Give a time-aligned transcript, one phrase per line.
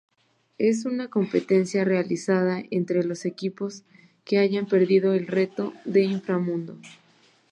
[0.57, 3.83] Es una competencia realizada entre los equipos
[4.25, 6.75] que hayan perdido el "Reto de Inframundo".